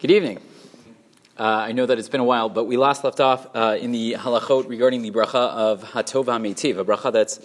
[0.00, 0.38] Good evening.
[1.38, 3.92] Uh, I know that it's been a while, but we last left off uh, in
[3.92, 7.38] the halachot regarding the bracha of hatov ha'metiv, a bracha that's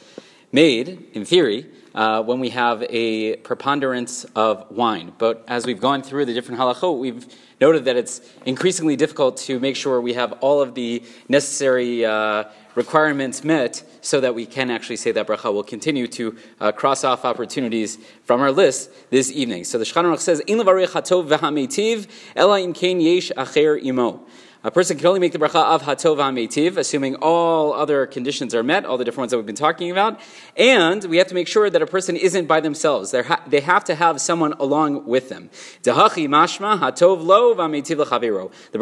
[0.53, 1.65] made, in theory,
[1.95, 5.13] uh, when we have a preponderance of wine.
[5.17, 7.25] But as we've gone through the different halachot, we've
[7.59, 12.43] noted that it's increasingly difficult to make sure we have all of the necessary uh,
[12.75, 17.05] requirements met so that we can actually say that bracha We'll continue to uh, cross
[17.05, 19.63] off opportunities from our list this evening.
[19.63, 24.25] So the Shulchan says, "In hatov v'hametiv, ela im yesh acher imo."
[24.65, 28.63] A person can only make the bracha of hatov ha'metiv, assuming all other conditions are
[28.63, 30.19] met, all the different ones that we've been talking about.
[30.57, 33.11] And we have to make sure that a person isn't by themselves.
[33.11, 35.49] Ha- they have to have someone along with them.
[35.83, 35.91] The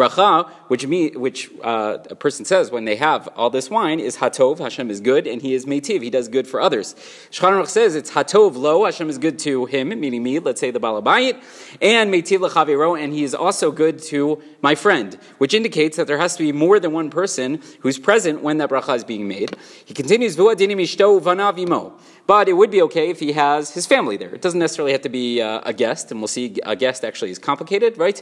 [0.02, 4.18] bracha, which, me, which uh, a person says when they have all this wine, is
[4.18, 6.96] hatov, Hashem is good, and he is metiv, he does good for others.
[7.32, 10.80] Aruch says it's hatov lo, Hashem is good to him, meaning me, let's say the
[10.80, 11.42] balabayit,
[11.82, 16.18] and metiv l'chavero, and he is also good to my friend, which indicates that there
[16.18, 19.56] has to be more than one person who's present when that bracha is being made.
[19.86, 20.38] He continues,
[22.26, 24.34] but it would be okay if he has his family there.
[24.34, 27.32] It doesn't necessarily have to be uh, a guest, and we'll see a guest actually
[27.32, 28.22] is complicated, right?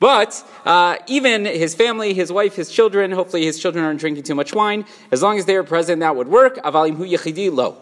[0.00, 4.34] But uh, even his family, his wife, his children, hopefully his children aren't drinking too
[4.34, 6.56] much wine, as long as they are present, that would work.
[6.56, 7.76] Avalim hu lo.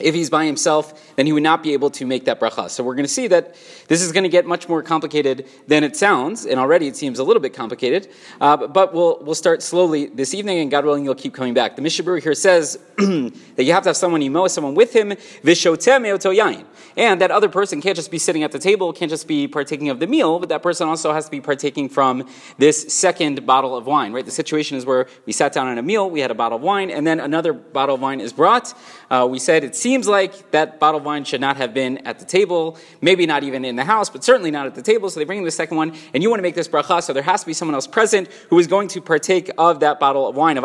[0.00, 2.68] If he's by himself, then he would not be able to make that bracha.
[2.68, 3.54] So we're going to see that
[3.86, 7.20] this is going to get much more complicated than it sounds, and already it seems
[7.20, 8.08] a little bit complicated.
[8.40, 11.76] Uh, but we'll, we'll start slowly this evening, and God willing, you'll keep coming back.
[11.76, 15.10] The Mishnah Berurah here says that you have to have someone imo, someone with him.
[16.96, 19.90] And that other person can't just be sitting at the table, can't just be partaking
[19.90, 22.28] of the meal, but that person also has to be partaking from
[22.58, 24.24] this second bottle of wine, right?
[24.24, 26.62] The situation is where we sat down on a meal, we had a bottle of
[26.62, 28.74] wine, and then another bottle of wine is brought.
[29.08, 32.18] Uh, we said it's seems like that bottle of wine should not have been at
[32.18, 35.10] the table, maybe not even in the house, but certainly not at the table.
[35.10, 37.12] So they bring in the second one, and you want to make this bracha, so
[37.12, 40.26] there has to be someone else present who is going to partake of that bottle
[40.26, 40.56] of wine.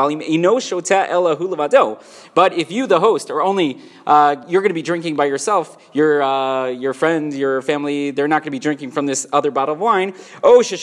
[2.40, 5.78] But if you, the host, are only uh, you're going to be drinking by yourself,
[5.92, 9.52] your uh, your friend, your family, they're not going to be drinking from this other
[9.52, 10.14] bottle of wine.
[10.44, 10.82] Or if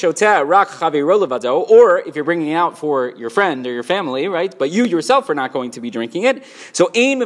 [2.16, 4.54] you're bringing it out for your friend or your family, right?
[4.58, 6.44] But you yourself are not going to be drinking it.
[6.72, 7.22] So aim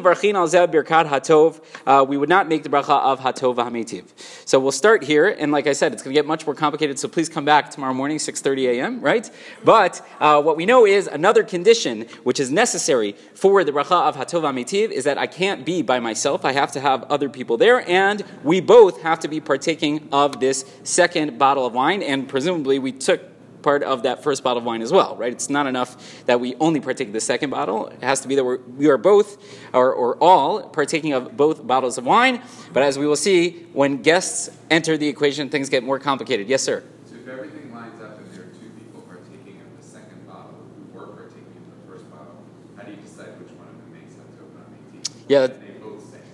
[1.01, 1.61] birkat hatov.
[1.87, 4.05] Uh, we would not make the bracha of hatov hametiv.
[4.45, 6.99] So we'll start here, and like I said, it's going to get much more complicated.
[6.99, 9.01] So please come back tomorrow morning, 6:30 a.m.
[9.01, 9.31] Right?
[9.65, 14.17] But uh, what we know is another condition which is necessary for the bracha of
[14.17, 16.45] hatov hametiv is that I can't be by myself.
[16.45, 20.41] I have to have other people there, and we both have to be partaking of
[20.41, 22.03] this second bottle of wine.
[22.03, 23.21] And presumably, we took
[23.63, 25.33] part of that first bottle of wine as well, right?
[25.33, 27.89] It's not enough that we only partake the second bottle.
[27.89, 29.39] It has to be that we're, we are both,
[29.73, 32.43] or, or all, partaking of both bottles of wine.
[32.73, 36.49] But as we will see, when guests enter the equation, things get more complicated.
[36.49, 36.83] Yes, sir?
[37.07, 40.55] So if everything lines up and there are two people partaking of the second bottle
[40.93, 42.43] who were partaking of the first bottle,
[42.77, 45.70] how do you decide which one of them makes that token Yeah.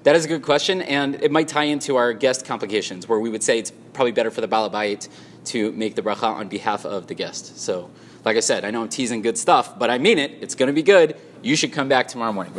[0.06, 3.28] That is a good question, and it might tie into our guest complications, where we
[3.28, 5.09] would say it's probably better for the balabait
[5.47, 7.59] to make the bracha on behalf of the guest.
[7.59, 7.91] So,
[8.25, 10.31] like I said, I know I'm teasing good stuff, but I mean it.
[10.41, 11.17] It's going to be good.
[11.43, 12.55] You should come back tomorrow morning.